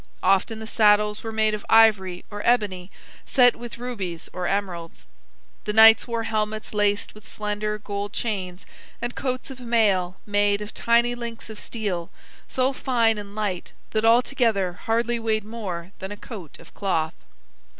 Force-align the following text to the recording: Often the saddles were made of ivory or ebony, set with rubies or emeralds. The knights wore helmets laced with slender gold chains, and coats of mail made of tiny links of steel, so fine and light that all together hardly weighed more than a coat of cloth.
Often 0.23 0.57
the 0.57 0.65
saddles 0.65 1.21
were 1.21 1.31
made 1.31 1.53
of 1.53 1.63
ivory 1.69 2.25
or 2.31 2.41
ebony, 2.43 2.89
set 3.23 3.55
with 3.55 3.77
rubies 3.77 4.29
or 4.33 4.47
emeralds. 4.47 5.05
The 5.65 5.73
knights 5.73 6.07
wore 6.07 6.23
helmets 6.23 6.73
laced 6.73 7.13
with 7.13 7.27
slender 7.27 7.77
gold 7.77 8.11
chains, 8.11 8.65
and 8.99 9.13
coats 9.13 9.51
of 9.51 9.59
mail 9.59 10.17
made 10.25 10.59
of 10.59 10.73
tiny 10.73 11.13
links 11.13 11.51
of 11.51 11.59
steel, 11.59 12.09
so 12.47 12.73
fine 12.73 13.19
and 13.19 13.35
light 13.35 13.73
that 13.91 14.03
all 14.03 14.23
together 14.23 14.73
hardly 14.85 15.19
weighed 15.19 15.45
more 15.45 15.91
than 15.99 16.11
a 16.11 16.17
coat 16.17 16.57
of 16.57 16.73
cloth. 16.73 17.13